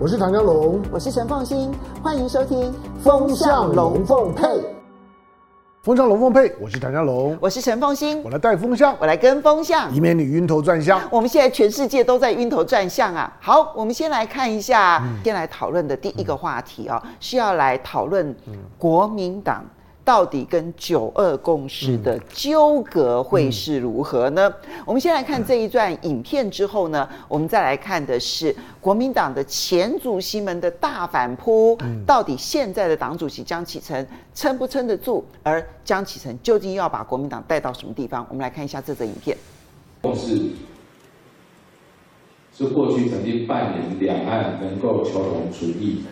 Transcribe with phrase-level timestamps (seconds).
[0.00, 4.46] 我是唐江龙，我是陈凤新，欢迎收听《风向龙凤配》。
[5.82, 11.02] 风向龙凤配，我是唐江龙，我是陈凤新，我来带风向，我来跟风向，以免你晕头转向。
[11.10, 13.36] 我们现在全世界都在晕头转向啊！
[13.40, 18.32] 好，我们先来看一下，嗯、先来讨论的第一个话题啊、哦，是要来讨论
[18.78, 19.64] 国民党。
[20.08, 24.48] 到底跟九二共识的纠葛会是如何呢？
[24.48, 31.76] 嗯嗯、我们先来看这一段影片之后呢，我们再来看的是国民党的前主席们的大反扑。
[31.82, 35.22] 嗯、到底现在的党主席江启臣撑不撑得住？
[35.42, 38.26] 而江启臣究竟要把国民党带到什么地方？
[38.30, 39.36] 我们来看一下这则影片。
[40.00, 40.52] 共识
[42.56, 46.02] 是过去曾经扮演两岸能够求同存异。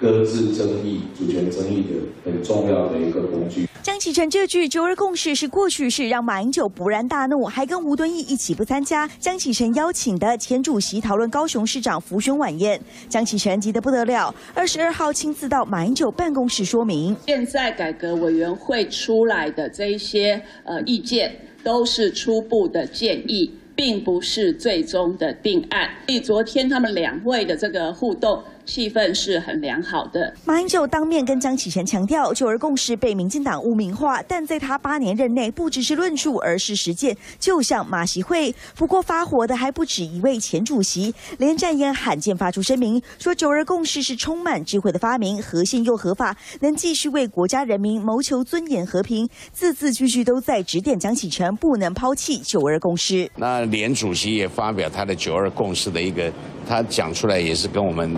[0.00, 3.68] 搁置争议、主权争议的很重要的一个工具。
[3.82, 12.80] 江启臣这句“九二共识”是过去式，让马英九勃然大怒，还跟吴敦义一起不参加江启臣邀请的前主席讨论高雄市长辅选晚宴。
[13.08, 23.50] 江启臣急得不得了，二十二号亲自到马英九办公室说明：现在改革委员会出来的这一些呃意见，都是初步的建议。
[23.76, 25.90] 并不是最终的定案。
[26.06, 30.32] 所以昨天他们两位的这个互动气氛是很良好的。
[30.44, 37.16] 马英九当面跟江启臣强调，九二共识被民进党污名化，但在他八年任内，不只是论述，而是实践。
[37.38, 49.28] 就像马习会，不过发火的还不止一位前主席，连战燕罕见发出声明，说九二共识是充满智慧的发明，合宪又合法，能继续为国家人民谋求尊严和平。
[49.52, 53.28] 字字句句都在指点江启臣不能抛弃九二共识。
[53.36, 53.64] 那。
[53.74, 56.30] 连主席也发表他的九二共识的一个，
[56.68, 58.14] 他讲出来也是跟我们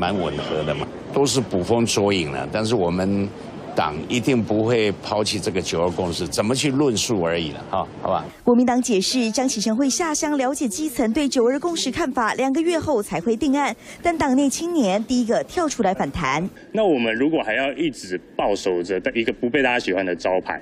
[0.00, 2.48] 蛮吻合的嘛，都是捕风捉影了。
[2.50, 3.28] 但是我们
[3.76, 8.24] 党一定不会抛弃这个九二共识，怎么去论述而已了，哈，好吧？
[8.42, 13.76] 国民党解释，张启成会下乡了解基层对九二共识看法，两个月后才会定案。
[14.02, 16.48] 但党内青年第一个跳出来反弹。
[16.72, 20.58] 那我们如果还要一直抱守着一个不被大家喜欢的招牌？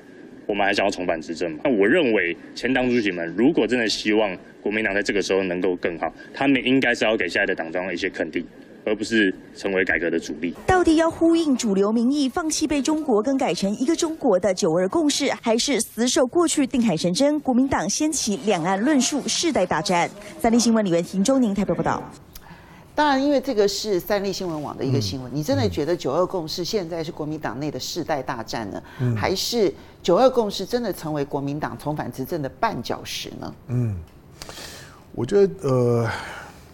[0.48, 1.59] 我们还想要重返执政吗？
[1.62, 8.43] 那我认为前党主席们如果真的希望国民党在这个时候能够更好，他们应该是要给现在的党中央一些肯定，
[8.88, 10.54] 而不是成为改革的主力。
[10.66, 17.38] 到底要呼应主流民意，放弃被中国更改成一个中国的九二共识，还是死守过去定海神针？
[17.41, 20.10] 国民党掀起两岸论述世代大战。
[20.41, 22.03] 三立新闻李元婷、周宁台北报道。
[22.94, 29.72] 当然，因为这个是三立新闻网的一个新闻，嗯、你真的觉得九二共识现在是国民党内的世代大战呢，嗯、还是
[30.03, 33.54] 九二共识真的成为国民党重返执政的绊脚石呢？
[33.69, 33.97] 嗯，
[35.15, 36.10] 我觉得呃，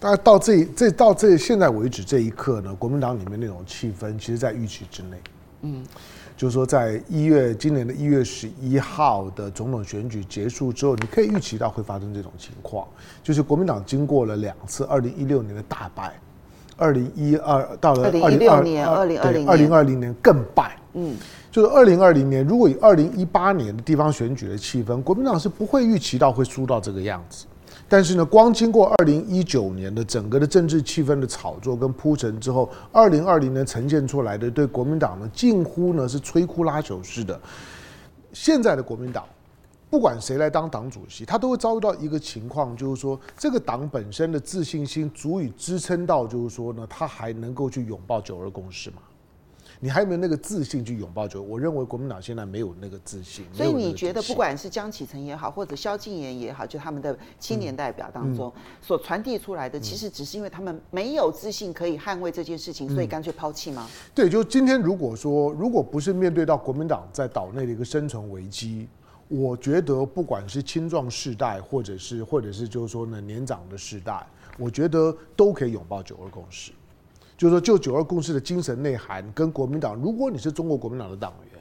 [0.05, 5.17] 大概到这这到这现在为止这一刻呢，国民党里面那种气氛，其实在预期之内。
[5.63, 5.83] 嗯。
[6.37, 12.87] 就是说，在一月今年的一月十一号的总统选举结束之后，你可以预期到会发生这种情况。
[13.23, 16.13] 就是国民党经过了两次二零一六年的大败，
[16.77, 20.77] 二零一二到了二零二零年，二零二零二零二零年更败。
[20.93, 21.17] 嗯，
[21.51, 27.47] 就是二零二零年，如果以二零一八年的地方选举的气氛，国民党是不会预期到会输到这个样子。
[27.89, 37.39] 但是呢，光经过二零一九年的整个的政治气氛的炒作跟铺陈之后，二零二零年呈现出来的对国民党呢，近乎呢是摧枯拉朽式的。
[38.33, 39.25] 现在的国民党，
[39.91, 48.97] 不管谁来当党主席，他都会遭遇到一个情况，就是说这个党本身的自信心足以支撑到，就是说呢，他还能够去拥抱九二共识吗？
[49.85, 51.29] 你还有没有那个自信去拥抱？
[51.29, 53.45] 就我认为国民党现在没有那个自信。
[53.53, 58.51] 所以你觉得，不管是江启臣也好，或者萧敬言也好，就他们的青年代表当中
[58.81, 63.87] 所传递出来的，其实只是因为他们没有自信可以捍卫这件事情，所以干脆抛弃吗？
[64.15, 68.89] 对，就今天如果说，如果不是面对到国民党在岛内的一个生存危机，
[69.29, 74.27] 我觉得不管是青壮世代，或者是或者是就是说呢年长的世代，
[74.59, 76.73] 我觉得都可以拥抱九二共识。
[77.37, 81.61] 就是说，就九二共识的精神内涵跟国民党，如果你是中国国民党的党员，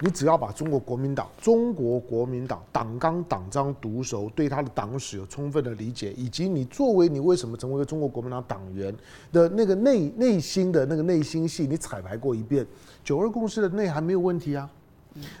[0.00, 8.94] 你只要把中国国民党、中国国民党党纲党章读熟，对他的党史有充分的理解，以及你作为你为什么成为一个中国国民党党员
[9.32, 12.64] 的那个内内心的那个内心戏，你彩排过一遍，
[13.02, 14.70] 九二共识的内涵没有问题啊。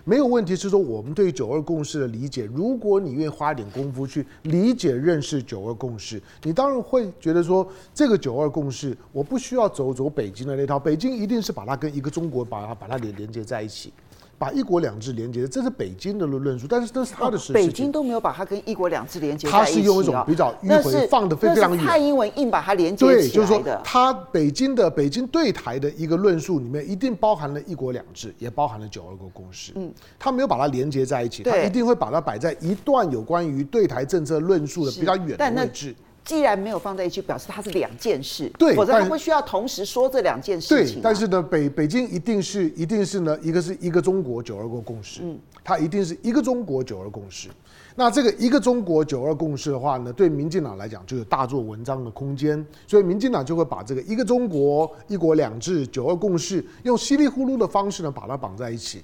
[0.04, 13.92] 没有问题，是说我们对九二共识的理解，如果你愿意花点功夫去理解认识九二共识，你当然会觉得说，这个九二共识，我不需要走走北京的那套，北京一定是把它跟一个中国把它把它连连接在一起。
[14.38, 17.54] 把一国两制连接，这是北京的论述，但是这是他的事情。
[17.54, 19.72] 北京都没有把它跟一国两制连接在一起。
[19.72, 21.84] 他是用一种比较迂回，放的非常远。
[21.84, 23.20] 蔡英文硬把它连接起来的。
[23.20, 29.72] 对，就是说，他北京的北京对台的一个论述里面，一定包含了一国两制，也包含了九二国共识。
[29.74, 35.94] 嗯，他没有把它连接在一起，他一定会把它摆在一段有关于对台政策论述的比较远的位置。
[36.28, 41.00] 既然没有放在一起，表示它是两件事，对，否则他不需要同时说这两件事情、啊。
[41.00, 47.48] 对，但是呢，北北京一定是一定是呢，一个是一个中国九二共识，嗯，它一定是一个中国九二共识。
[47.94, 59.02] 那这个一个中国九二共识的话呢，对民进党来讲就有大做文章的空间，所以民进党就会把这个一个中国、一国两制、九二共识用稀里糊涂的方式呢把它绑在一起。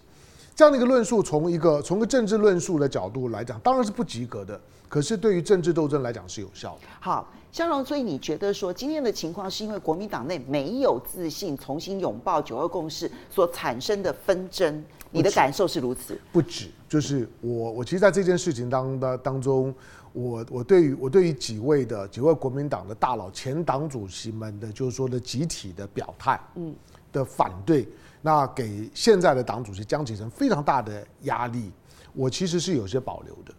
[0.54, 4.60] 这样的一个论述，从一个从个政治论述的角度来讲，当然是不及格的。
[4.88, 6.88] 可是对于政治斗争来讲是有效的。
[7.00, 14.84] 好，香荣，所以你觉得说今天的情况是因为国民党内没有自信，重新拥抱九二共识所产生的纷争？
[15.10, 16.18] 你的感受是如此？
[16.32, 19.72] 不止，就是我我其实在这件事情当的当中，
[20.12, 26.74] 我我对于我对于几位的几位国民党的大佬、前党主席们的，就是说的集体的表态，嗯，
[27.12, 27.88] 的反对。
[28.22, 31.70] 那给现在的党主席江启臣非常大的压力，
[32.12, 33.54] 我其实是有些保留的。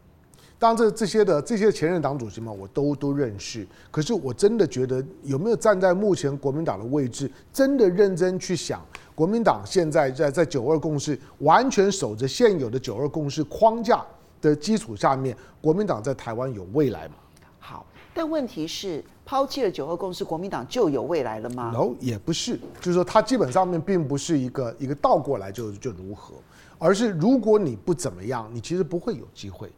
[0.57, 3.67] 当然，这这些的这些前任党主席们，我都都认识。
[3.91, 14.03] 可是，我真的觉得有没有站在目前国民党的位置，真的认真去想，国民党现在在在九二共识完全守着现有的九二共识框架
[14.41, 17.15] 的基础下面，国民党在台湾有未来吗？
[17.59, 19.03] 好，但问题是。
[19.27, 26.35] 抛弃了九二共识，国民党就有未来了吗？No，也不是，就是说它基本上面并不是一个一个倒过来就就如何，
[26.77, 29.71] 而是如果你不怎么样，你其实不会有机会。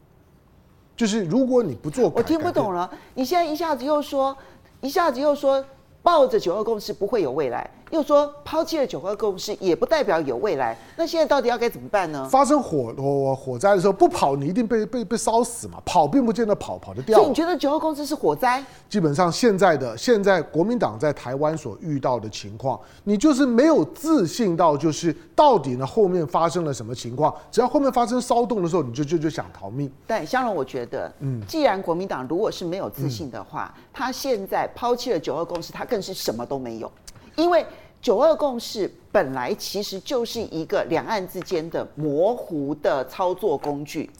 [0.98, 2.90] 就是如果你不做，我听不懂了。
[3.14, 4.36] 你现在一下子又说，
[4.80, 5.64] 一下子又说
[6.02, 7.70] 抱着九二共识不会有未来。
[7.90, 10.76] 又说抛弃了九二共识，也不代表有未来。
[10.96, 12.28] 那现在到底要该怎么办呢？
[12.30, 15.80] 发生火火火灾的时候，不跑你一定被被被烧死嘛？
[15.84, 17.18] 跑并不见得跑跑得掉。
[17.18, 18.62] 所以你觉得九二共识是火灾？
[18.88, 27.34] 基本上现在的现在国民党在台湾所遇到的情况，你就是没有自信到就是到底呢后面发生了什么情况？
[27.50, 29.90] 只要后面发生骚动的时候，你就就就想逃命。
[30.06, 36.90] 但香龙，我觉得，嗯，既然国民党如果是没有自信的话，嗯、他现在抛弃了九二共识，他更是什么都没有。
[37.38, 37.64] 因为
[38.02, 44.10] 九二共识本来其实就是一个两岸之间的模糊的操作工具。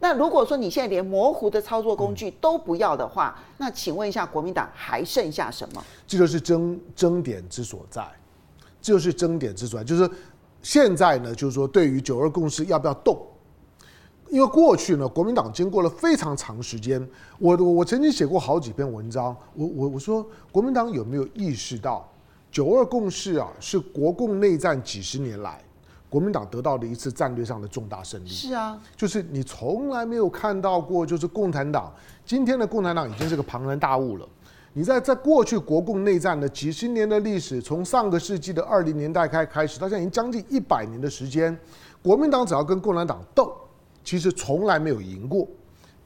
[0.00, 5.82] 那如果说你现在连模糊的操作工具都不要的话，那请问一下，国民党还剩下什么？
[6.06, 8.06] 这就是争争点之所在，
[8.82, 9.84] 这就是争点之所在。
[9.84, 10.08] 就是
[10.62, 13.18] 现在呢，就是说对于九二共识要不要动？
[14.28, 22.06] 因为过去呢，国民党经过了非常长时间，我我曾经写过好几篇文章，我我我说国民党有没有意识到？
[22.50, 25.62] 九二共识啊，是国共内战几十年来
[26.08, 28.28] 国民党得到的一次战略上的重大胜利。
[28.28, 31.92] 是啊，就是你从来没有看到过，就是共产党
[32.24, 34.26] 今天的共产党已经是个庞然大物了。
[34.72, 41.56] 你在在过去国共内战的几十年的历史，从上个世纪的二零年代开开始，到现在已经将近一百年的时间，
[42.02, 43.52] 国民党只要跟共产党斗，
[44.04, 45.46] 其实从来没有赢过。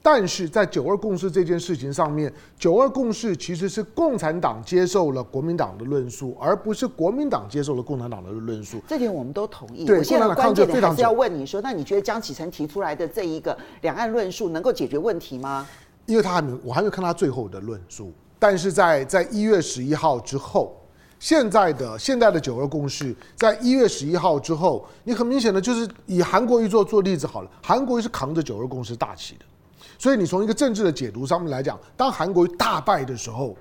[0.05, 8.81] 但是在九二共识这件事情上面，九二共识其实是共产党接受了国民党的论述，而不是国民党接受了共产党的论述。
[8.85, 9.85] 这点我们都同意。
[9.85, 15.65] 对，我现在关键点还是要问你说，那你觉得江启臣提出来的这一个两岸论述能够解决问题吗？
[16.05, 18.11] 因为他还没有，我还没有看他最后的论述。
[18.37, 20.75] 但是在在一月十一号之后，
[21.17, 29.45] 现在的现在的九二共识，在一月十一号之后，你很明显的就是以韩国瑜做做例子好了，韩国瑜是扛着九二共识大旗的。
[29.97, 33.55] 所以你从一个政治的解读上面来讲，当韩国瑜大败的时候，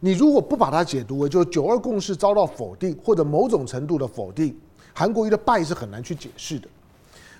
[0.00, 4.56] 你如果不把它解读为就九二共识遭到否定或者某种程度的否定，
[4.94, 6.68] 韩国瑜的败是很难去解释的。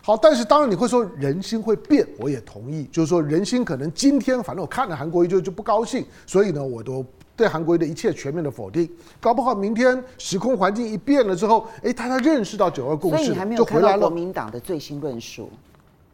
[0.02, 7.04] 好，但是当然你会说人心会变，我也同意，就是说人心可能今天反正我看了韩国瑜就就不高兴，所以呢我都
[7.36, 8.90] 对韩国瑜的一切全面的否定。
[9.20, 15.50] 搞不好明天时空环境一变了之后，哎，他他认识到九二共识，所以你还没有看到国民党的最新论述。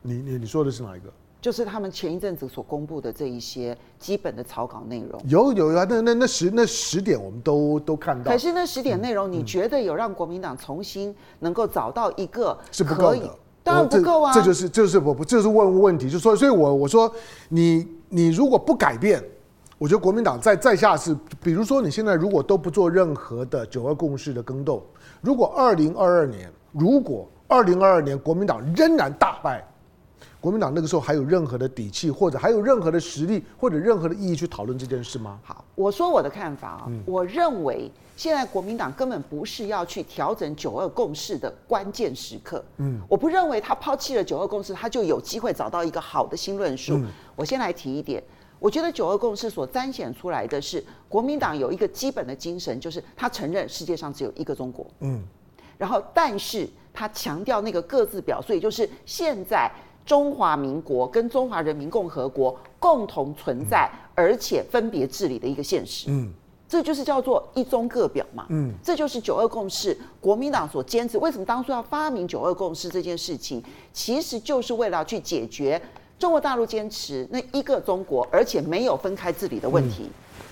[0.03, 1.09] 你你你说的是哪一个？
[1.47, 8.33] 就是他们前一阵子所公布的这一些基本的草稿内容，有有啊，那那那十那十点我们都都看到。
[8.33, 13.31] 可是那十点内容，你觉得有让国民党重新能够找到一个是不够的？
[13.63, 14.33] 当然不够啊！
[14.35, 17.09] 这就是就是我不就是问问题，就说所以，我我说
[17.49, 19.23] 你你如果不改变，
[19.79, 24.83] 我觉得国民党在在下是，比如说你现在如果都不做任何的九二共识的更动，
[25.21, 29.65] 如果二零二二年，如果二零二二年国民党仍然大败。
[30.47, 35.41] 国民党那个时候还有任何的底气，或者还有任何的实力，或者任何的意义去讨论这件事吗？
[35.43, 42.65] 好，我说我的看法啊，嗯、我认为现在国民党根本不是要去调整九二共识的关键时刻。
[42.77, 46.95] 嗯，我不认为他抛弃了九二共识，他就有机会找到一个好的新论述。
[46.95, 48.23] 嗯、我先来提一点，
[48.61, 54.87] 我觉得九二共识所彰显出来的是国民党有一个基本的精神，就是他承认世界上只有一个中国。
[55.01, 55.25] 嗯，
[55.77, 59.69] 然后但是他强调那个各自表述，也就是现在。
[60.07, 66.07] 中华民国跟中华人民共和国共同存在，而且分别治理的一个现实。
[66.09, 66.33] 嗯，
[66.69, 68.47] 这就是叫做一中各表嘛。
[68.51, 71.19] 嗯，这就是九二共识，国民党所坚持。
[71.19, 73.61] 为什么当初要发明九二共识这件事情，
[73.93, 75.81] 其实就是为了去解决
[76.21, 80.09] 中国大陆坚持那一个中国，而且没有分开治理的问题。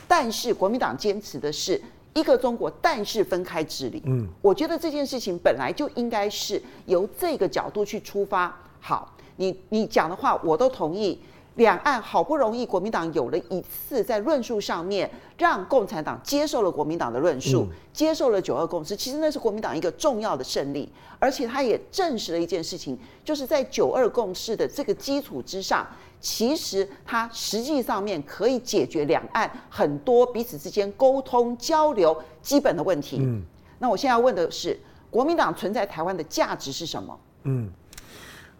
[0.08, 1.80] 但是国民党坚持的是
[2.12, 4.02] 一个中国，但是分开治理。
[4.06, 8.52] 嗯，我觉得这件事情本来就应该是由这个角度去出发。
[8.80, 9.12] 好。
[9.36, 11.20] 你你讲的话我都同意。
[11.56, 25.86] 两岸好不容易国民党有了一次在论述上面让共产党接受了国民党的论述，接受了九二共识，其实那是国民党一个重要的胜利，而且他也证实了一件事情，就是在九二共识的这个基础之上，
[26.20, 33.18] 其实它实际上面可以解决两岸很多彼此之间沟通交流基本的问题。
[33.20, 33.40] 嗯，
[33.78, 34.76] 那我现在要问的是，
[35.08, 37.16] 国民党存在台湾的价值是什么？
[37.44, 37.70] 嗯。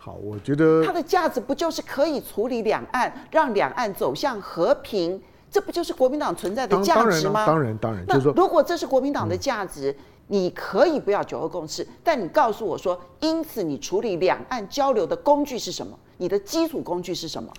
[0.05, 5.19] 好，我觉得它的价值不就是可以处理两岸，让两岸走向和平？
[5.51, 7.47] 这不就是国民党存在的价值吗？
[7.47, 8.23] 当然，当然，当然。
[8.23, 9.97] 那如果这是国民党的价值，嗯、
[10.27, 15.99] 你可以不要九二共识，但你告诉我说，因此你处理两岸交流的工具是什么？
[16.19, 17.51] 你的基础工具是什么？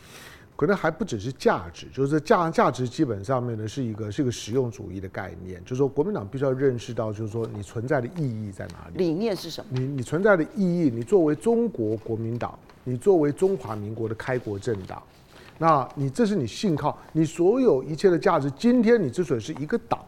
[0.55, 8.97] 可能还不只是价值，就是价价值基本上面呢是一个是一个实用主义的概念，就是说国民党必须要认识到，就是说你存在的意义在哪里？
[8.97, 9.77] 理念是什么？
[9.77, 15.03] 你你存在的意义，你作为中国国民党，你作为中华民国的开国政党，
[15.57, 18.49] 那你这是你信靠，你所有一切的价值。
[18.51, 19.99] 今天你之所以是一个党，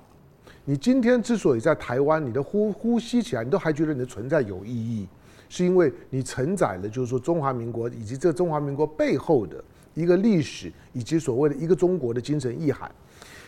[0.63, 5.06] 你今天之所以在台湾，你的呼呼吸起来，你都还觉得你的存在有意义，
[5.50, 9.62] 是因为你承载了就是说中华民国以及这中华民国背后的。
[9.98, 12.89] 一个历史以及所谓的一个中国的精神意涵，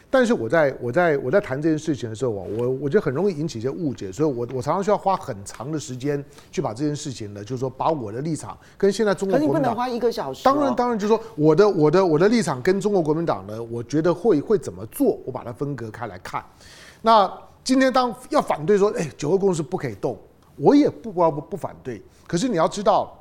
[0.09, 10.43] 但是我在我在我在谈这件事情的时候啊，我我觉得很容易引起一些误解，所以我我常常需要花很长的时间去把这件事情呢，就是说把我的立场跟现在中国国民党，可你不能花一个小时。
[10.43, 16.43] 当然当然，就是说我的我的我的立场跟中国国民党呢，我觉得会会怎么做，我把它分隔开来看。
[17.03, 17.31] 那
[17.63, 20.17] 今天当要反对说，哎，九二共识不可以动，
[20.55, 22.01] 我也不不不不反对。
[22.25, 23.15] 可是你要知道。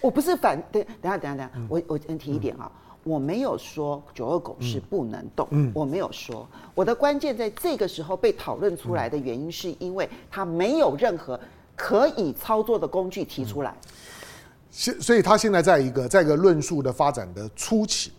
[0.00, 2.70] 我不是反对，等下等下等下，我我先提一点啊，
[3.02, 11.38] 我没有说九二狗是不能动，我没有说，我的关键在这个时候被讨论出来的原因，是因为他没有任何
[11.74, 13.74] 可以操作的工具提出来，
[14.70, 18.12] 现所以他现在在一个在一个论述的发展的初期。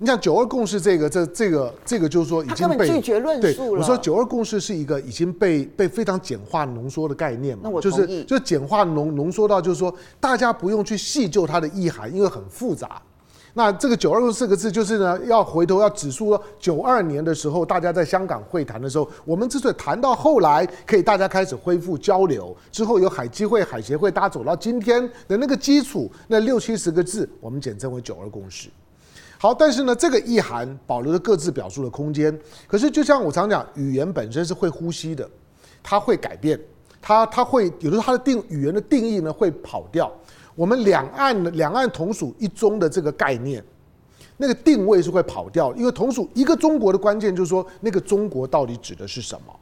[0.00, 3.80] 你像九二共识这个，这这个这个就是说已经被拒绝论述了。
[3.80, 13.02] 我说九二共识是一个已经被被非常简化浓缩的概念嘛，就是就简化浓浓缩到就是说大家不用去细究它的意涵，因为很复杂。
[13.54, 28.68] 那这个九二共识四个字就是呢，要回头要指出九二年的时候，大家在香港会谈的时候，我们之所以谈到后来可以大家开始恢复交流，之后有海基会、海协会，大家走到今天的那个基础，那六七十个字，我们简称为九二共识。
[29.40, 32.36] 好，但是呢，这个意涵保留了各自表述的空间。
[32.66, 35.28] 可是，就像我常讲，语言本身是会呼吸的，
[35.80, 36.58] 它会改变，
[37.00, 40.12] 它它会有的时候它的定语言的定义呢会跑掉。
[40.56, 43.62] 我们两岸两岸同属一中的这个概念，
[44.38, 49.54] 那个定位是会跑掉，因为同属一个中国的关键就是说，那个中国到底指的是什么？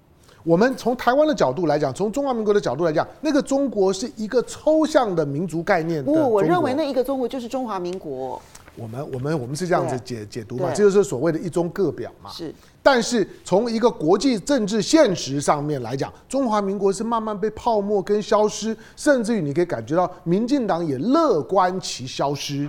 [0.43, 6.03] 我们从台湾的角度来讲，从中华民国的角度来讲，那个中国是一个抽象的民族概念。
[6.03, 8.41] 不，我认为那一个中国就是中华民国。
[8.77, 12.31] 我们我们我们是这样子解解读嘛，这就是所谓的一中各表嘛。
[12.31, 22.69] 是，但是从一个国际政治现实上面来讲，中华民国是慢慢被泡沫跟消失，甚至于你可以感觉到，民进党也乐观其消失。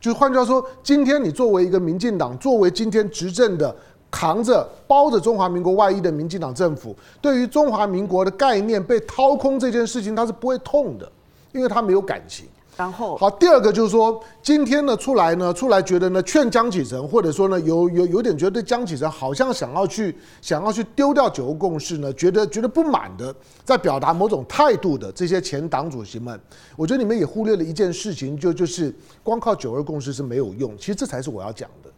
[0.00, 3.74] 就是换句话说，今天你作为一个民进党，作为今天执政的
[4.10, 11.10] 扛着包着中华民国外衣的民进党政府，对于中华民国的概念被掏空这件事情，他是不会痛的，
[11.52, 12.46] 因为他没有感情。
[12.76, 23.32] 然后好，第二个就是说，今天呢出来呢出来觉得呢劝江启臣，或者说呢有有有点觉得江启臣好像想要去想要去丢掉九二共识呢，觉得觉得不满的，
[23.64, 26.40] 在表达某种态度的这些前党主席们，
[26.76, 31.90] 我觉得你们也忽略了一件事情，就就是光靠九二共识是没有用，其实这才是我要讲的。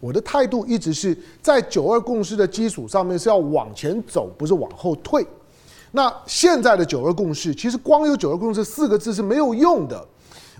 [0.00, 5.24] 我的态度一直是在九二共识的基础上面是要往前走，不是往后退。
[5.92, 10.04] 那现在的九二共识，其实光有九二共识四个字是没有用的。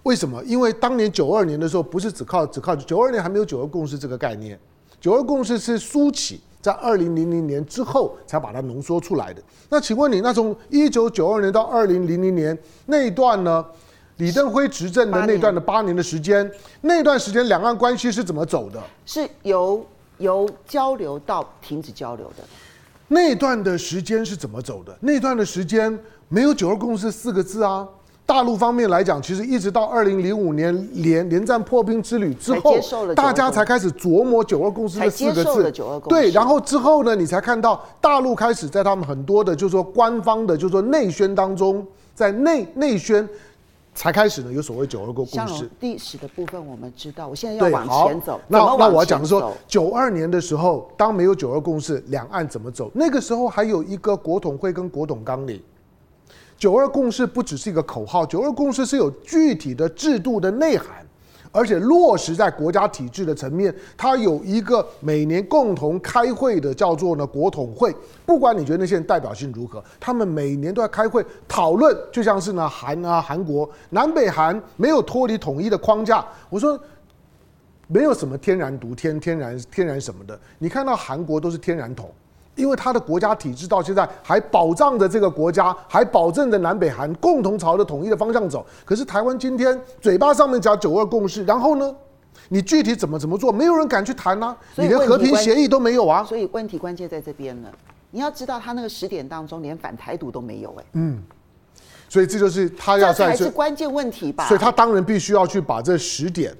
[0.04, 0.42] 为什么？
[0.44, 4.58] 因为当年九二年的时候，不是只靠只靠九二年还没有九二共识这个概念，
[5.00, 9.42] 九二共识是苏起在二零零零年之后才把它浓缩出来的。
[9.68, 12.56] 那请问你，那从一九九二年到二零零零年
[12.87, 13.64] 那一段呢？
[14.18, 16.49] 李登辉执政的那段的八年的时间，
[16.82, 18.80] 那段时间两岸关系是怎么走的？
[19.04, 19.84] 是由
[20.18, 22.44] 由交流到停止交流的。
[23.08, 24.96] 那段的时间是怎么走的？
[25.00, 27.88] 那段的时间没有九二共识四个字啊。
[28.26, 32.75] 大陆方面来讲，其实一直到二零零五年连连战破冰之旅之后，
[33.14, 35.71] 大家才开始琢磨“九二共识”这四个字。
[36.09, 43.28] 对，然后之后呢，你才看到大陆开始在他们很多的，就是说官方的，就是说内宣当中，在内内宣
[43.95, 45.69] 才开始呢有所谓“九二共识”。
[45.81, 48.40] 历史的部分我们知道，我现在要往前走。
[48.49, 52.90] 那那我要讲的说，九二年的时候，当没有“九二共识”，两岸怎么走？
[52.95, 55.61] 那个时候还有一个国统会跟国统纲领。
[56.56, 61.04] 九二共识不只是一个口号，九二共识是有具体的制度的内涵，
[61.52, 63.75] 而且落实在国家体制的层面。
[63.96, 67.94] 它有一个每年共同开会的叫做呢国统会，
[68.25, 76.25] 不管你觉得那些人代表性如何，他们每年都要开会讨论，就像是呢韩啊韩国南北韩没有脱离统一的框架。
[76.49, 76.78] 我说
[77.88, 82.11] 没有什么天然独天天然天然什么的，你看到韩国都是天然统。
[82.56, 88.64] 因为他的国家体制到现在还保障着这个国家，还保证着南北韩共同朝着统一的方向走。
[88.84, 91.94] 可是台湾今天嘴巴上面讲九二共识，然后呢，
[92.49, 96.23] 你具体怎么怎么做，没有人敢去谈啊，你连和平协议都没有啊。
[96.25, 97.70] 所以问题关键在这边了。
[98.11, 100.84] 你要知道，他那个十点当中连反台独都没有哎。
[100.92, 101.23] 嗯。
[102.08, 104.46] 所以这就是他要在这才是关键问题吧。
[104.46, 106.56] 所以他当然必须要去把这十点。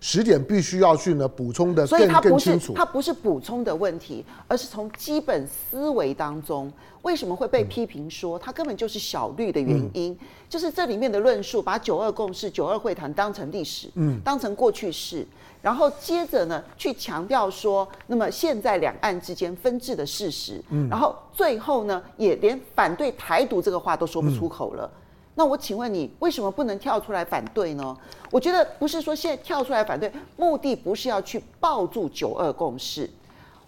[0.00, 2.72] 十点必须要去呢补充的更更清楚。
[2.74, 15.26] 它不是补充的问题，而是从基本思维当中，为什么会被批评说它根本就是小绿的原因，就是这里面的论述把九二共识、九二会谈当成历史，嗯，当成过去式，
[15.60, 24.90] 然后接着呢去强调说，那么现在两岸之间分治的事实，嗯，然后最后呢也连反对台独这个话都说不出口了。
[25.34, 27.96] 那我请问你，为什么不能跳出来反对呢？
[28.30, 33.08] 我觉得不是说现在跳出来反对，目的不是要去抱住九二共识。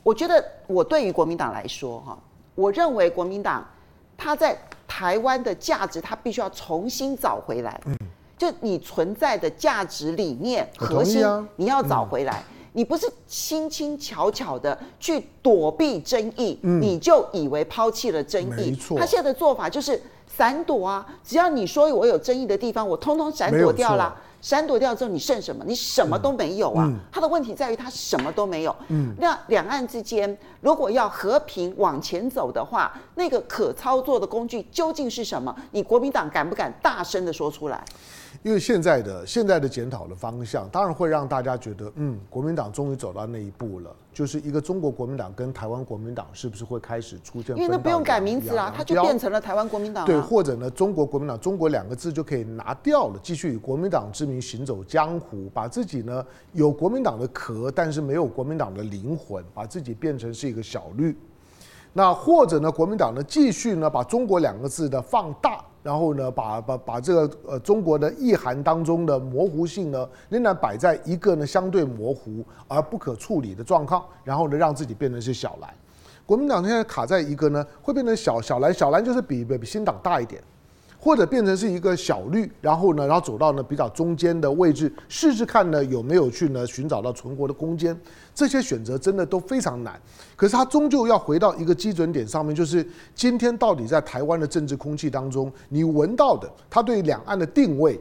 [0.03, 2.19] 我觉得我对于国民党来说，哈，
[2.55, 3.65] 我认为国民党
[4.17, 7.81] 他在台湾的价值，他必须要重新找回来。
[7.87, 7.97] 嗯，
[8.37, 11.25] 就你存在的价值理念核心，
[11.57, 12.43] 你要找回来。
[12.73, 18.71] 你不是轻轻巧巧的去躲避争议，你就以为抛弃了争议。
[18.71, 20.01] 没错，他现在的做法就是。
[20.35, 21.07] 闪躲啊！
[21.23, 24.17] 只要你说我有争议的地方，我通通闪躲掉了。
[24.41, 25.63] 闪躲掉之后，你剩什么？
[25.69, 26.87] 你什么都没有啊！
[26.87, 28.75] 嗯、他的问题在于他什么都没有。
[28.89, 35.55] 嗯，那两岸之间如果要和平往前走的话，那个可操作的工具究竟是什么？
[35.73, 37.85] 你国民党敢不敢大声的说出来？
[38.43, 47.57] 因为现在的现在的检讨的方向，当然会让大家觉得，嗯，国民党终于走到那一步了，就是一个中国国民党跟台湾国民党是不是会开始出现？
[47.57, 50.05] 因为那不用改名字啊，它就变成了台湾国民党。
[50.05, 61.17] 对，或者呢，中国国民党“中国”两个字就可以拿掉了，继续以国民党之名行走江湖，把自己呢有国民党的壳，但是没有国民党的灵魂，把自己变成是一个小绿。
[61.93, 65.65] 那或者呢，国民党呢继续呢把“中国”两个字的放大。
[65.83, 75.69] 然后呢，把把把这个呃中国的意涵当中的模糊性呢，仍然摆在一个呢相对模糊而不可处理的状况，然后呢让自己变成是小蓝。
[76.25, 80.41] 国民党现在卡在一个呢，会变成小小蓝，小蓝就是比比新党大一点。
[81.05, 87.99] 或者变成是一个小绿，然后呢，然后走到呢比较中间的位置，试试看呢有没有去呢寻找到存活的空间。
[88.33, 90.01] 这些选择真的都非常难，
[90.37, 98.01] 可是它终究要回到一个基准点上面，就是今天到底在台湾的政治空气当中，你闻到的它对两岸的定位。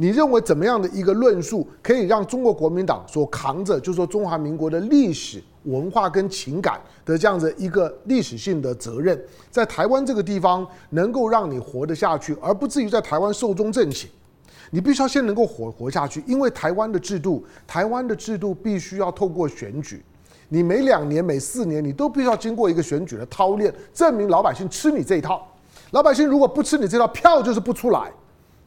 [0.00, 14.06] 你认为怎么样的一个论述可以让中国国民党所扛着，就是说中华民国的历史文化跟情感的这样子一个历史性的责任，在台湾这个地方能够让你活得下去，而不至于在台湾寿终正寝？
[14.70, 20.02] 你必须要先能够活活下去，因为台湾的制度，台湾的制度必须要透过选举，
[20.48, 25.46] 你每两年、每四年，你都必须要经过一个选举的操练，证明老百姓吃你这一套。
[25.90, 28.10] 老百姓如果不吃你这套，票就是不出来。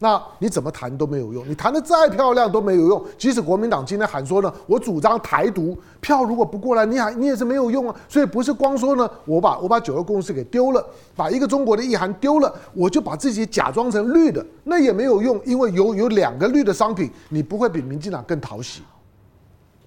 [0.03, 3.01] 那你怎么谈都没有用，你谈得再漂亮都没有用。
[3.17, 7.95] 即使国民党今天喊说呢，我主张台独，票如果不过来，你还你也是没有用啊。
[8.09, 10.85] 所以不是光说呢，我把我把九二共识给丢了，
[11.15, 18.81] 把一个中国的意涵丢了，我就把自己假装成绿的，那也没有用，因为有有两个绿的商品，你不会比民进党更讨喜。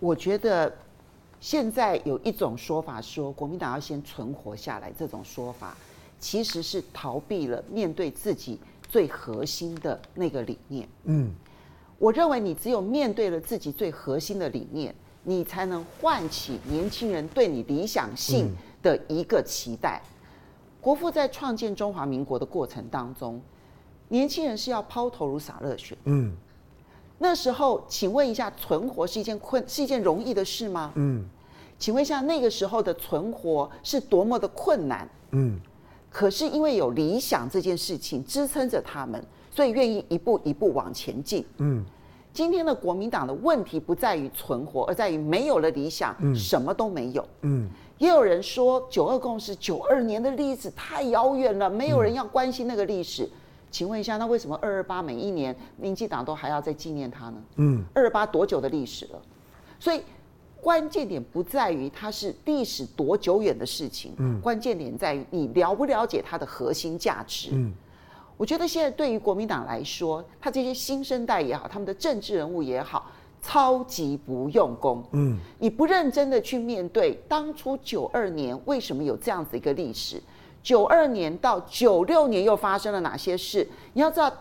[0.00, 0.72] 我觉得
[1.40, 5.76] 现在有一种说法说国民党要先存活下来，这种说法
[6.18, 8.58] 其实是逃避了面对自己。
[8.88, 11.32] 最核心的那个理念，嗯，
[11.98, 14.94] 我认为你只有面对了自己最核心的理念，
[15.24, 20.00] 你才能唤起年轻人对你理想性的一个期待。
[20.80, 23.40] 国父在创建中华民国的过程当中，
[24.08, 26.32] 年轻人是要抛头颅洒热血，嗯，
[27.18, 30.92] 那时候，请问一下，存活是一件困是一件容易的事吗？
[30.94, 31.24] 嗯，
[31.78, 35.08] 请问一下，那个时候的存活是多么的困难？
[35.32, 35.60] 嗯。
[36.16, 41.44] 可是因为有理想这件事情支撑着他们，所以愿意一步一步往前进。
[41.58, 41.84] 嗯，
[42.32, 47.22] 今天的国民党的问题不在于存活，而在于没有了理想，嗯、什么都没有。
[47.42, 53.24] 嗯，也有人说九二共识九二年的历史太遥远了，没有人要关心那个历史。
[53.24, 53.30] 嗯、
[53.70, 57.36] 请问一下，那为什么二二八每一年民进党都还要再纪念他呢？
[57.56, 59.20] 嗯，二二八多久的历史了？
[59.78, 60.00] 所以。
[60.66, 67.50] 关键点不在于它是历史多久远的事情，嗯，关键点在于你了不了解它的核心价值。
[67.52, 67.72] 嗯，
[68.36, 73.08] 我觉得现在对于国民党来说，他这些新生代也好，他们的政治人物也好，
[73.40, 75.04] 超级不用功。
[75.12, 80.20] 嗯，你不认真的去面对当初九二年为什么有这样子一个历史，
[80.64, 83.64] 九二年到九六年又发生了哪些事？
[83.92, 84.32] 你要知道，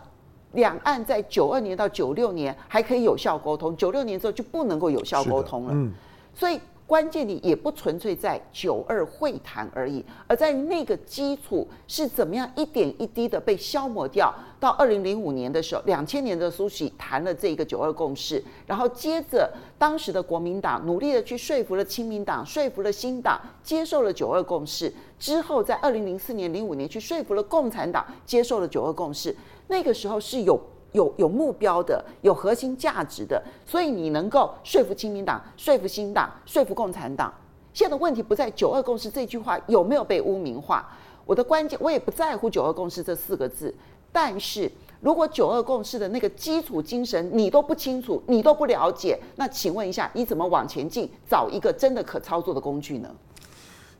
[0.53, 5.69] 两岸在九二年到九六年还可以有效沟通，九六年之后就不能够有效沟通了。
[5.71, 5.93] 嗯。
[6.36, 14.32] 所以关键你也不纯粹在九二会谈而已，而在那个基础是怎么样一点一滴的被消磨掉。
[14.60, 24.93] 到二零零五年的时候，两千年的苏起谈了这个九二共识，然后接着当时的国民党努力的去说服了亲民党，说服了新党，接受了九二共识。
[25.17, 29.36] 之后在二零零四年、零五年去说服了共产党，接受了九二共识。
[29.69, 30.60] 那个时候是有。
[30.95, 37.31] 有有目标的，有核心价值的，所以你能够说服亲民党、说服新党、说服共产党。
[37.73, 40.89] 现在的问题不在“九二共识”这句话有没有被污名化，
[41.25, 43.75] 我的关键我也不在乎“九二共识”这四个字。
[44.13, 53.13] 但是如果“九二共识”的那个基础精神你都不清楚，你都不了解，那请问一下，你怎么往前进，找一个真的可操作的工具呢？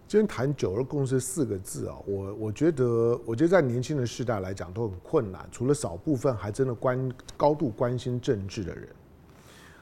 [0.08, 8.88] 今天谈“九二共识”四个字啊，我我觉得，我觉得在年轻的世代来讲都很困难，除了少部分还真的关高度关心政治的人。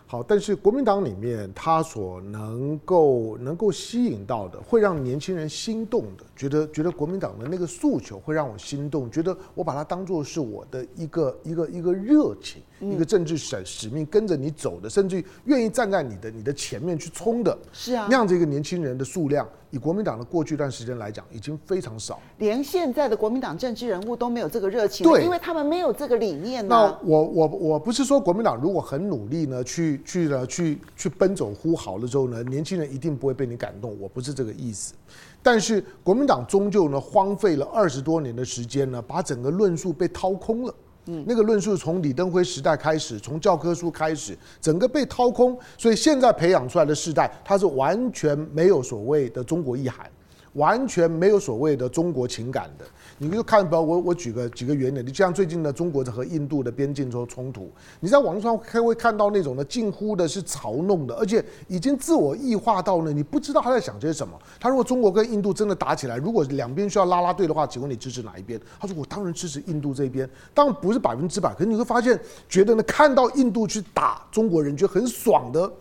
[0.07, 26.75] 好，但是国民党里面，他所能够能够吸引到的，会让年轻人心动的，觉得觉得国民党的那个诉求会让我心动，觉得我把它当做是我的一个一个一个热情，一个政治使使命，跟着你走的，甚至愿意站在你的你的前面去冲的，是啊，那样子一个年轻人的数量，以国民党的过去一段时间来讲，已经非常少，连现在的国民党政治人物都没有这个热情，对，因为他们没有这个理念呢。
[26.75, 34.93] 那我我我不是说国民党如果很努力呢，去去了去去奔走呼号了之后呢，年轻人一定不会被你感动，我不是这个意思。
[35.41, 40.73] 但是国民党终究呢，荒废了二十多年的时间呢，把整个论述被掏空了。
[41.05, 50.09] 那个论述从李登辉时代开始，从教科书开始，整个被掏空，所以现在培养出来的世代，他是完全没有所谓的中国意涵，
[50.53, 52.85] 完全没有所谓的中国情感的。
[53.19, 64.33] 你就看吧，我我举个几个原点，你像最近的中国和印度的边境中冲突，你在网络上还会看到那种的近乎的是嘲弄的，而且已经自我异化到呢，你不知道他在想些什么。
[64.59, 68.59] 他如果中国跟印度真的打起来，如果两边需要拉拉队的话，请问你支持哪一边？
[68.79, 75.71] 他说我当然支持印度这边，当然不是百分之百，可是你会发现，觉得呢看到印度去打中国人，觉得很爽的，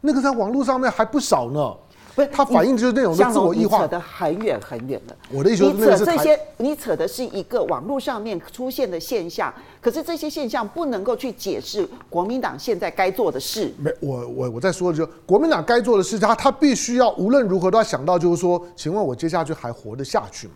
[0.00, 1.74] 那个在网络上面还不少呢。
[2.26, 5.16] 不是，它反映的就是那种自我异化，扯得很远很远了。
[5.30, 13.72] 我的意思是，你扯这些，你扯的是一个网络上面出现的现象，可是这些现象不能够去解释国民党现在该做的事。
[13.78, 20.54] 没，我我我在说的就是国民党该做的事，他他必须要无论如何都要想到，就是说，请问我接下去还活得下去吗？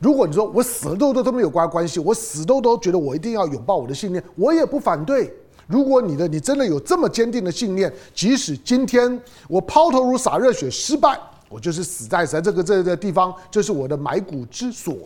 [0.00, 5.32] 如果你说我死了都都都没有关关系，我死都都觉得我一定要拥抱我的信念，我也不反对。
[5.68, 11.16] 如果你的你真的有这么坚定的信念，即使今天我抛头颅洒热血失败，
[11.48, 14.96] 我就是死在在这个这个地方，这是我的埋骨之所。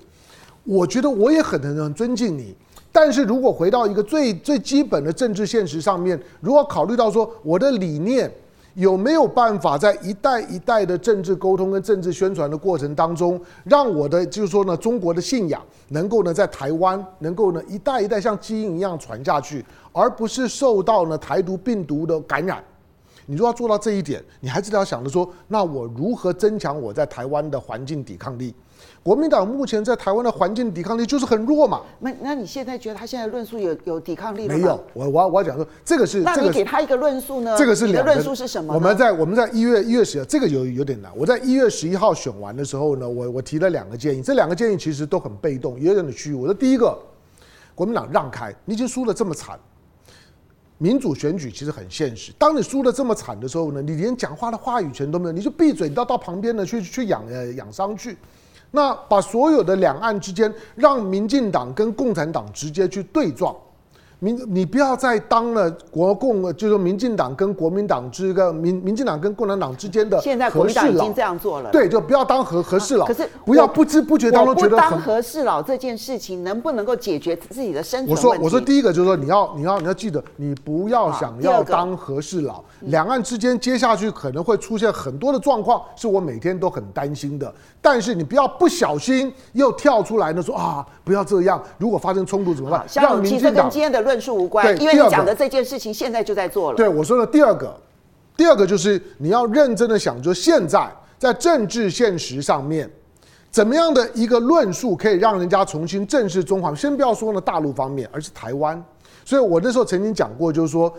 [0.64, 2.54] 我觉得我也很很尊敬你。
[2.90, 8.32] 但是如果回到一个最最基本的政治现实上面，如果考虑到说我的理念。
[8.74, 22.62] 有没有办法在一代一代的政治沟通跟政治宣传的过程当中，让我的就是说呢，中国的信仰能够呢在台湾能够呢一代一代像基因一样传下去，而不是受到呢台独病毒的感染？
[23.26, 28.54] 你如果要做到这一点，你还是要想着说，那我如何增强我在台湾的环境抵抗力？
[29.02, 31.82] 国民党目前在台湾的环境抵抗力就是很弱嘛？
[32.00, 34.60] 那那你现在觉得他现在论述有有抵抗力了吗？
[34.60, 37.56] 没有，我我我要讲说，这个是那你给他一个论述呢？
[37.56, 38.74] 这个是你的论述是什么？
[38.74, 41.12] 我们在我们在一月一月十，这个有有点难。
[41.16, 46.34] 我在一月十一号选完的时候呢，我我提了两个建议，这两个建议其实都很被动，有点的虚。
[46.34, 46.96] 我的第一个，
[47.74, 49.58] 国民党让开，你已经输的这么惨，
[50.82, 52.32] 民主选举其实很现实。
[52.36, 58.16] 当你输得这么惨的时候呢，你连讲话的话语权都没有，你就闭嘴，到到旁边呢去去养呃养伤去。
[58.72, 63.54] 那把所有的两岸之间，让民进党跟共产党直接去对撞，
[64.22, 73.04] 民你不要再当了国共，就是民进党跟国民党之个民民进党跟共产党之间的现在国民党已经这样做了，对，就不要当和和事佬。
[73.04, 78.10] 可是不要不知不觉当中觉得当和事佬这件事情能不能够解决自己的生存？
[78.10, 82.62] 我说我说第一个就是说你要你要你要记得，你不要想要当和事佬。
[82.82, 87.52] 两岸之间接下去可能会出现很多的状况，是我每天都很担心的。
[87.80, 92.86] 但是你不要不小心又跳出来呢，说啊不要这样，如果发生冲突怎么办？
[92.94, 96.76] 让民进党跟今天的论述无关，因为你讲的这件事情现在就在做了。
[96.76, 97.74] 对，我说的第二个，
[98.36, 102.90] 第二个就是你要认真的想，就现在在政治现实上面，
[103.50, 106.74] 怎么样的一个论述可以让人家重新正视中华？
[106.74, 108.82] 先不要说呢大陆方面，而是台湾。
[109.24, 110.92] 所以我那时候曾经讲过，就是说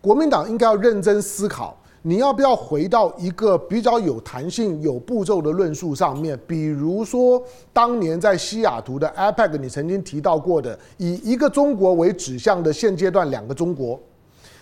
[0.00, 6.38] 国民党应该要认真思考，你要不要回到一个比较有弹性、有步骤的论述上面？
[6.46, 13.98] 比如说，当年在西雅图的 APEC，你曾经提到过的，以一个中国为指向的现阶段两个中国，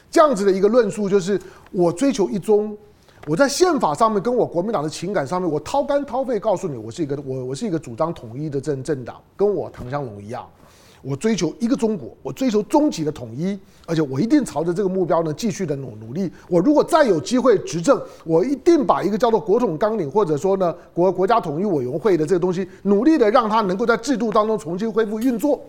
[0.09, 1.37] 这样子的一个论述，就是
[1.73, 2.79] 我追求一中，
[3.27, 10.49] 我在宪法上面跟我国民党的情感上面，我掏肝掏肺告诉你，我是一个我我是一个主张统一的政政党，跟我唐湘龙一样。
[11.03, 16.31] 我追求一个中国，我追求终极的统一，而且我一定朝着这个目标呢继续的努努力。
[16.49, 25.61] 我如果再有机会执政，我一定把一个叫做国统纲领，或者说呢国国家统一委员会的这个东西，努力的让它能够在制度当中重新恢复运作。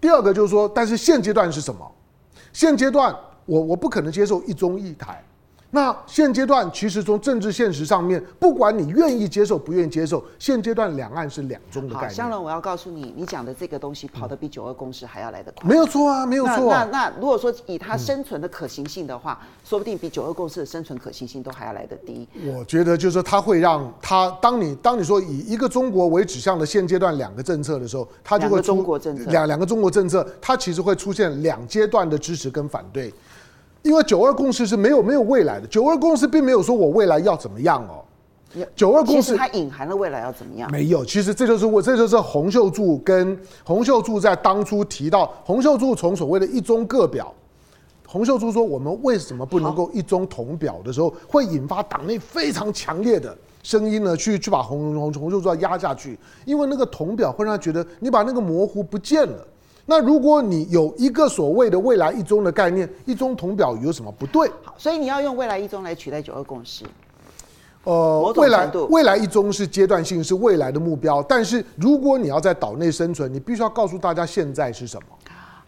[0.00, 1.90] 第二个就是说，但是现阶段是什么？
[2.52, 3.14] 现阶段
[3.46, 5.24] 我我不可能接受一中一台。
[5.72, 12.08] 那现阶段其实从政治现实上面，不管你愿意接受不愿意接受，现阶段两岸是两中的概念。
[12.08, 15.68] 好，香龙，我要告诉你，你讲的这个东西跑得比九二共识还要来得快。
[15.68, 16.84] 没有错啊，没有错啊。
[16.84, 22.26] 那那，那如果说以它生存的可行性的话，嗯、说不定比九二共识的生存可行性都还要来得低。
[22.44, 33.14] 我觉得就是说，它会让它当你当你说以一个中国为指向的现阶段两个政策的时候，它就会中国政策，两两个中国政策，它其实会出现两阶段的支持跟反对。
[33.82, 38.04] 因为九二共识是没有没有未来的，九二共识并没有说我未来要怎么样哦。
[38.74, 40.68] 九二共识它隐含了未来要怎么样？
[40.72, 47.32] 没有，其实这就是我这就是洪秀柱跟洪秀柱在当初提到，洪秀柱从所谓的一中各表，
[48.06, 54.16] 洪秀柱说我们为什么不能够一中同表的时候，会引发党内非常强烈的声音呢？
[54.16, 59.46] 去去把洪洪洪秀柱要压下去，因为那个同表会让他觉得你把那个模糊不见了。
[59.90, 64.48] 那如果你有一个所谓的未来一中的概念，一中同表有什么不对？
[64.62, 66.84] 好，所以你要用未来一中来取代九二共识。
[67.82, 71.20] 呃，未来未来一中是阶段性，是未来的目标。
[71.24, 75.06] 但是如果你要在岛内生存，你必须要告诉大家现在是什么。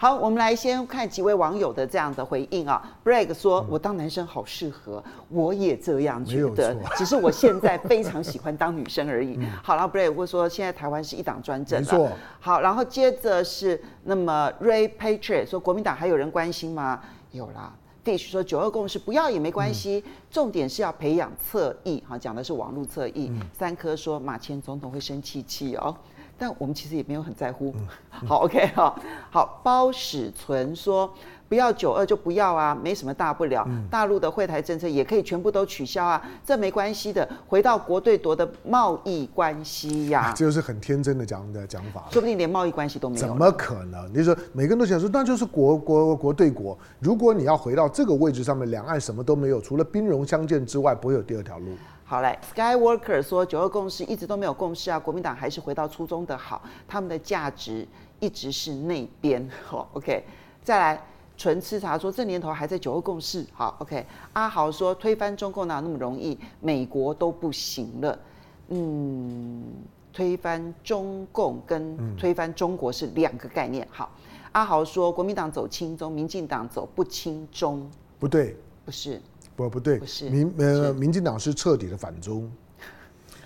[0.02, 2.82] 好，我们来先看几位网友的这样的回应啊。
[3.04, 9.38] Bragg 说：“我当男生好适合，我也这样觉得，只是我现在非常喜欢当女生而已。
[9.62, 12.10] ”好，然后 Bragg 会说：“现在台湾是一党专政。”没错。
[12.40, 17.72] 好，然后接着是那么 Ray Patriot 说：“国民党还有人关心吗？”有啦。
[18.04, 23.30] Dish 说：“九二共识不要也没关系，重点是要培养侧翼。”哈，讲的是网络侧翼。
[23.52, 25.96] 三颗说：“马前总统会生气气哦。”
[26.38, 27.74] 但我们其实也没有很在乎。
[28.10, 28.94] 好，OK 哈，
[29.30, 29.60] 好。
[29.62, 31.12] 包史存说，
[31.48, 33.66] 不要九二就不要啊，没什么大不了。
[33.90, 37.28] 大陆的惠台政策也可以全部都取消啊，这没关系的。
[37.46, 42.04] 回到国对国的贸易关系呀，这就是很天真的讲的讲法。
[42.10, 43.26] 说不定连贸易关系都没有。
[43.26, 44.10] 怎么可能？
[44.12, 46.76] 你说每个人都想说，那就是国国国对国。
[46.98, 51.66] 如果你要回到这个位置上面，两岸什么都没有，除了兵戎相见之外，不会有第二条路。
[52.12, 57.88] 好嘞，Skywalker 说九二共识一直都没有共识啊，国民党还是回到初衷的好，他们的价值
[58.20, 59.48] 一直是那边。
[59.64, 60.22] 好，OK，
[60.62, 61.02] 再来
[61.38, 63.46] 纯吃茶说这年头还在九二共识。
[63.54, 66.38] 好，OK，阿豪说推翻中共哪有那么容易？
[66.60, 68.18] 美国都不行了。
[68.68, 69.64] 嗯，
[70.12, 73.88] 推翻中共跟推翻中国是两个概念。
[73.90, 74.10] 好，
[74.52, 77.90] 阿豪说国民党走亲中，民进党走不亲中。
[78.18, 79.18] 不对，不是。
[79.54, 82.50] 不不对，民呃，民进党是彻底的反中，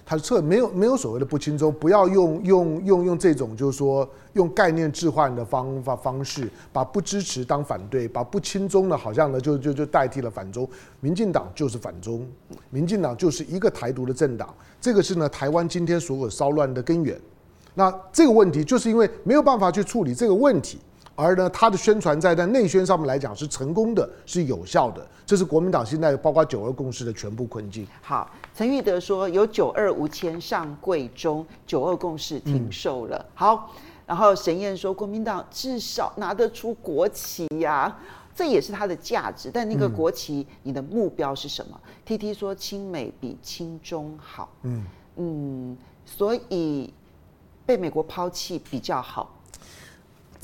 [0.05, 10.69] 他是彻没有没有所谓的不亲中，不要用用用用这种就是说用概念置换的方法方式，把不支持当反对，把不亲中呢好像呢就就就代替了反中，
[11.01, 12.25] 民进党就是反中，
[12.71, 17.21] 民进党就是一个台独的政党，这个是呢台湾今天所有骚乱的根源，
[17.75, 20.79] 那这个问题就是因为没有办法去处理这个问题。
[21.17, 25.05] 而呢，他的宣传在在内宣上面来讲是成功的，是有效的。
[25.25, 27.87] 这是国民党现在包括九二共识的全部困境。
[28.03, 33.17] 好，陈玉德说有九二无签上柜中，九二共识停售了。
[33.19, 33.73] 嗯、好，
[34.07, 37.99] 然后沈燕说国民党至少拿得出国旗呀、啊，
[38.35, 39.51] 这也是它的价值。
[39.51, 44.53] 但那个国旗，你的目标是什么、嗯、？T T 说亲美比亲中好。
[44.63, 44.85] 嗯
[45.17, 46.93] 嗯，所以
[47.65, 49.33] 被美国抛弃比较好。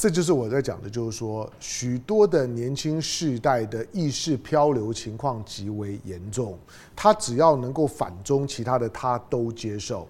[0.02, 6.58] 这就是我在讲的，就是说许多的年轻世代的意识漂流情况极为严重。
[6.96, 10.08] 他只要能够反中，其他的他都接受，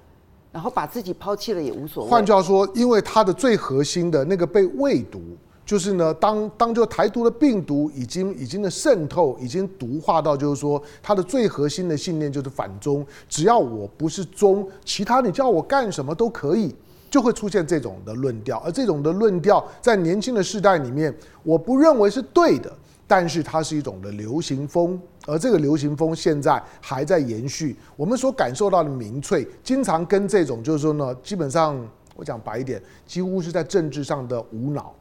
[0.50, 2.11] 然后把自己抛弃了也无所谓。
[2.11, 5.20] 换句话说，因为他的最核心的那个被喂毒。
[5.64, 16.74] 就是呢，当当就台独的病毒已经已经的渗透，已经毒化到，就是说他的最核心的信念就是反中，只要我不是中，其他你叫我干什么都可以，
[17.12, 18.57] 就会出现这种的论调。
[18.64, 22.72] 而这种的论调在年轻的世代里面，我不认为是对的，
[23.07, 27.77] 但是它是一种的流行风，而这个流行风现在还在延续。
[27.96, 31.79] 我们所感受到的民粹，经常跟这种就是说呢，基本上
[32.16, 34.94] 我讲白一点，几乎是在政治上的无脑。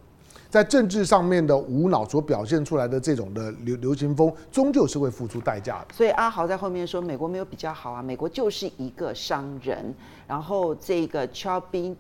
[0.52, 5.94] 在政治上面的无脑所表现出来的这种的流流行风，终究是会付出代价的。
[5.94, 9.96] 所以阿豪在后面说，美国没有比较好啊，美国就是一个商人。
[10.28, 11.96] 然后这个肖宾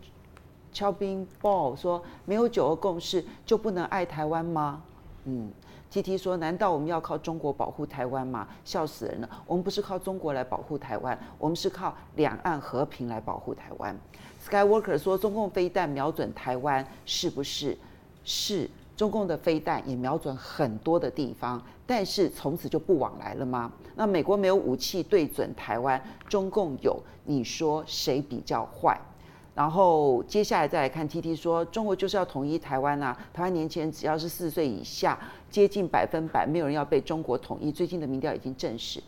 [0.73, 4.81] 肖宾 ball 说，没有九二共识就不能爱台湾吗？
[5.23, 5.49] 嗯
[5.89, 8.45] ，T T 说，难道我们要靠中国保护台湾吗？
[8.65, 13.97] 笑死人了，我们不是靠中国来保护台湾，我们是靠两岸和平来保护台湾。
[14.45, 17.77] Skywalker 说，中共飞弹瞄准台湾是不是？
[18.23, 23.71] 是中共的飞弹也瞄准很多的地方，但是从此就不往来了吗？
[23.95, 28.99] 那美国没有武器对准台湾，中共有，你说谁比较坏？
[29.55, 33.17] 然后接下来再来看 TT 说，中国就是要统一台湾啊！
[33.33, 37.71] 台湾年轻人只要是四岁以下，接近百分百没有人要被中国统一。
[37.71, 39.01] 最近的民调已经证实，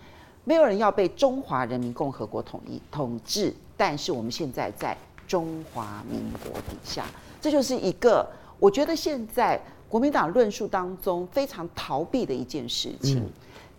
[0.44, 4.98] 没有人要被中华人民共和国统一统治，但是我们现在在
[5.28, 7.06] 中华民国底下，
[7.40, 8.28] 这就是一个。
[8.64, 13.30] 我觉得现在国民党论述当中非常逃避的一件事情，嗯、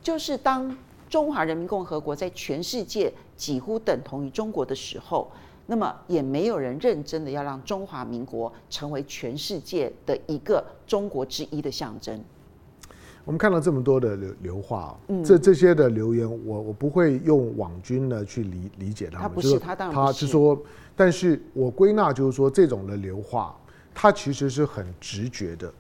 [0.03, 0.77] 就是当
[1.09, 5.31] 中华人民共和国在全世界几乎等同于中国的时候，
[5.65, 12.23] 那么也没有人认真的要让中华民国成为全世界的一个中国之一的象征。
[13.25, 20.63] 我们看到这么多的流流话，嗯、这这些的留言，我我不会用网军呢去理理解他们，他不是他当然他是说，
[20.95, 23.57] 但是我归纳就是说这种的流话。
[23.95, 25.73] 他其实是很直觉的，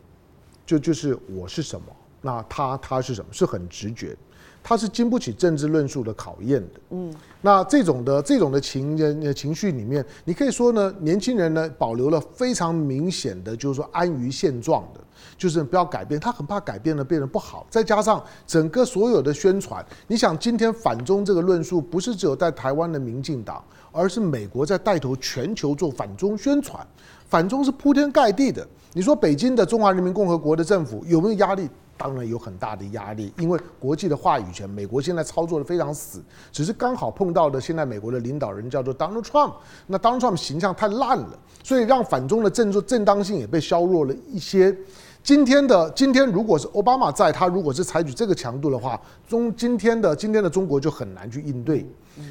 [0.64, 1.87] 就就是我是什么，
[2.20, 4.16] 那他他是什么，是很直觉，
[4.62, 6.81] 他是经不起政治论述的考验的。
[6.90, 15.00] 嗯，那这种的这种的情人情绪里面，你可以说呢，年轻人呢保留了非常明显的，就是说安于现状的，
[15.37, 17.66] 就是不要改变，他很怕改变了变得不好。
[17.68, 26.87] 再加上整个所有的宣传，你想今天反中这个论述，不是只有在台湾的民进党，而是美国在带头全球做反中宣传。
[27.28, 28.66] 反中是铺天盖地的。
[28.92, 31.68] 你说北京的中华人民共和国的政府有没有压力？
[31.96, 36.20] 当然有很大的压力，因为国际的话语权，美国现在操作的非常死。
[36.50, 39.52] 只是刚好碰到的现在美国的领导人叫做 Donald Trump，
[39.87, 44.76] 那 Donald Trump 形象太烂了，所以让反中的政治正当性也被削弱了一些。
[45.22, 51.87] 今天的今天，如果是奥巴马在，他如果是采取这个强度的话，中今天的今天的中国就很难去应对。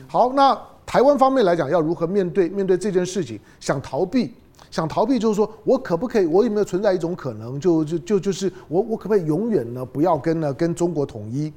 [0.08, 3.39] 好，那台湾方面来讲，要如何面对面对这件事情？
[3.62, 4.34] 想逃避？
[4.74, 6.26] 想逃避就是说，我可不可以？
[6.26, 7.60] 我有没有存在一种可能？
[7.60, 11.54] 就就就就是我我可不可以永远呢不要跟呢跟中国统一？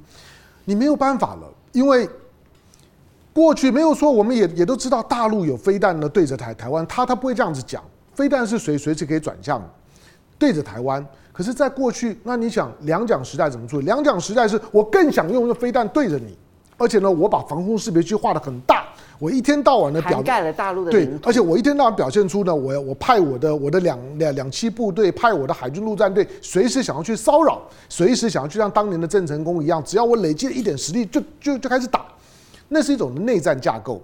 [0.65, 2.07] 你没有办法了，因为
[3.33, 9.67] 过去没有说，我们也也都知道大陆有飞弹呢对着台台湾，他他不会这样子讲，飞弹是随随时可以转向
[10.37, 11.03] 对着台湾。
[11.33, 13.85] 可是，在过去，那你想两蒋时代怎么处理？
[13.87, 16.37] 两蒋时代是我更想用用飞弹对着你，
[16.77, 18.85] 而且呢，我把防空识别区画的很大。
[19.19, 32.05] 我一天到晚的表盖了大陆的对，而且我一天到晚表现出呢，我我派我的我的两两两栖部队，派我的海军陆战队，随时想要去骚扰，随时想要去像当年的郑成功一样，只要我累积了一点实力就，就就就开始打，
[32.69, 33.99] 那是一种内战架构。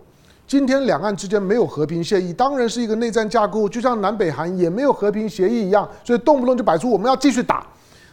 [0.47, 7.65] 今天两岸之间没有和平协议，当然是一个内战架构，就像南北韩也没有和平协议一样，所以动不动就摆出我们要继续打。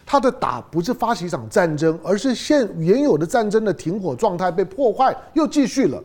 [0.05, 6.01] 他的打不是发起一场战争，而是现原有的战争的停火状态被破坏，又继续了。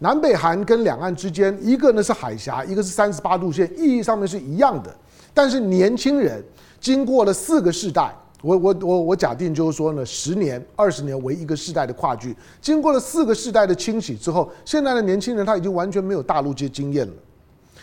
[0.00, 4.94] 南北韩跟两岸之间，一个呢是海峡，一个是三十八度线，意义上面是一样的。
[5.34, 6.42] 但是年轻人
[6.80, 17.12] 经过了四个世代，我我我我假定就是说呢，十年、二十年为一个世代的跨距，经过了四个世代的清洗之后，现在的年轻人他已经完全没有大陆这些经验了。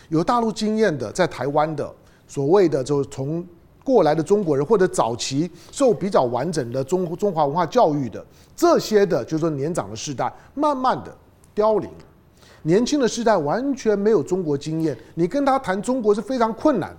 [0.08, 1.92] 有大陆经验的，在台湾的
[2.26, 3.46] 所谓的就是从
[3.84, 8.24] 过来的中国人，或者早期受比较完整的中中华文化教育的
[8.56, 11.14] 这些的，就是说年长的世代，慢慢的
[11.56, 11.90] 凋零。
[12.62, 16.94] 年轻的时代完全没有中国经验，你跟他谈中国是非常困难。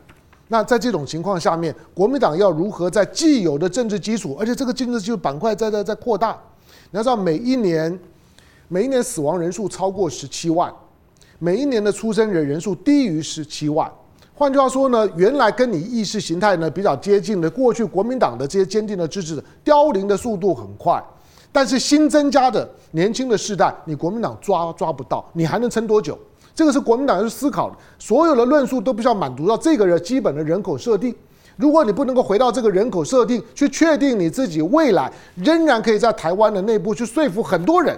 [0.47, 6.36] 那在这种情况下面，国民党要如何在既有的政治基础，而且这个政治基础板块在在在扩大？
[6.89, 7.99] 你要知道，每一年
[8.70, 10.74] 每一年死亡人数超过十七万，
[11.38, 13.91] 每一年的出生人人数低于十七万。
[14.34, 21.03] 换句话说呢，原来跟你意识形态呢比较接近的，过去国民党的这些坚定的支持者，凋零的速度很快。
[21.51, 26.17] 但是新增加的年轻的世代，你国民党抓抓不到，你还能撑多久？
[26.53, 27.75] 这个是国民党要去思考的。
[27.99, 31.15] 所有的论述都必须要满足到这个人基本的人口设定。
[31.55, 37.97] 如果你不能够回到这个人口设定，去确定你自己未来仍然可以在台湾的内部去说服很多人。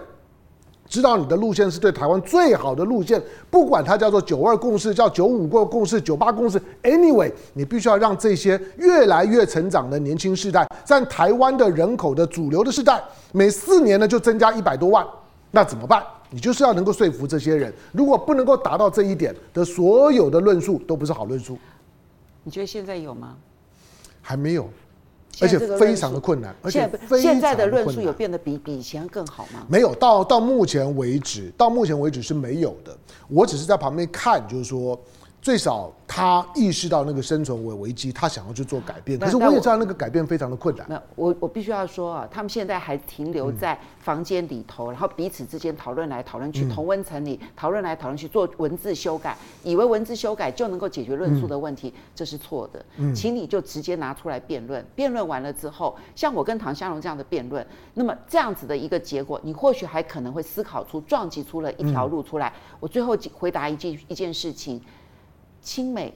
[0.89, 3.21] 知道你的路线是对台湾最好的路线，
[3.51, 12.99] 不管它叫做九二共识、叫九五共共识、九八共识，anyway，你必须要让这些越来越成长的年轻世代，在台湾的人口的主流的世代，
[13.31, 15.05] 每四年呢就增加一百多万，
[15.51, 16.03] 那怎么办？
[16.31, 21.55] 你就是要能够说服这些人，如果不能够达到这一点的所有的论述都不是好论述。
[22.43, 23.35] 你觉得现在有吗？
[24.21, 24.67] 还没有。
[25.41, 29.65] 而且非常的困难，而且现在的论述有变得比比以前更好吗？
[29.67, 32.97] 没有，到到目前为止，到目前为止是没有的。
[33.27, 34.99] 我只是在旁边看，就是说。
[35.41, 39.17] 最少他意识到那个生存危危机，他想要去做改变。
[39.17, 40.85] 可是我也知道那个改变非常的困难。
[40.89, 52.83] 那我我必须要说啊，他们现在还停留在房间里头，然后彼此之间讨论来讨论去，同温层里讨论来讨论去，做文字修改，以为文字修改就能够解决论述的问题，这是错的。
[53.13, 62.51] 请你就直接拿出来辩论，辩论完了之后，像我跟唐香龙这样的辩论，那么这样子的一个结果，你或许还可能会思考出撞击出了一条路出来。
[62.81, 64.81] 我最后回答一句一件事情。
[65.62, 66.14] 亲美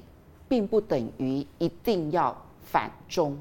[0.48, 3.38] 并不等于一定要反中，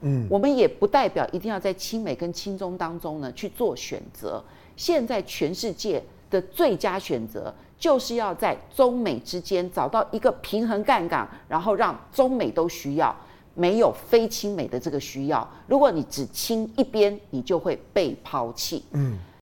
[0.00, 4.42] 嗯，我们也不代表一定要在亲美跟亲中当中呢去做选择。
[4.76, 13.14] 现在全世界的最佳选择就是要在中美之间找到一个平衡杠杆，然后让中美都需要，
[13.54, 15.46] 没有非亲美的这个需要。
[15.66, 18.84] 如果你只亲一边，你就会被抛弃。
[18.92, 19.18] 嗯，